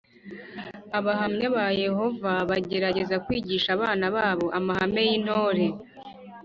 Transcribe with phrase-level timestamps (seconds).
[0.97, 5.65] Abahamya ba yehova bagerageza kwigisha abana babo amahame y’intore